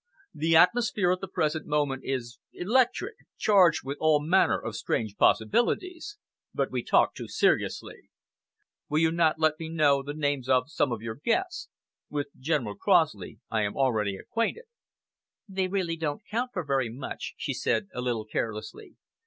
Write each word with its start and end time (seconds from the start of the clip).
"The 0.33 0.55
atmosphere 0.55 1.11
at 1.11 1.21
the 1.21 1.27
present 1.27 1.67
moment 1.67 2.01
is 2.03 2.39
electric, 2.53 3.13
charged 3.37 3.81
with 3.83 3.99
all 4.01 4.19
manner 4.19 4.57
of 4.59 4.75
strange 4.75 5.15
possibilities. 5.15 6.17
But 6.55 6.71
we 6.71 6.81
talk 6.81 7.13
too 7.13 7.27
seriously. 7.27 8.09
Will 8.89 8.97
you 8.97 9.11
not 9.11 9.37
let 9.37 9.59
me 9.59 9.69
know 9.69 10.01
the 10.01 10.15
names 10.15 10.49
of 10.49 10.71
some 10.71 10.91
of 10.91 11.03
your 11.03 11.19
guests? 11.23 11.69
With 12.09 12.29
General 12.39 12.75
Crossley 12.75 13.41
I 13.51 13.61
am 13.61 13.77
already 13.77 14.15
acquainted." 14.15 14.65
"They 15.47 15.67
really 15.67 15.97
don't 15.97 16.25
count 16.31 16.49
for 16.51 16.63
very 16.65 16.89
much," 16.89 17.35
she 17.37 17.53
said, 17.53 17.87
a 17.93 18.01
little 18.01 18.25
carelessly. 18.25 18.95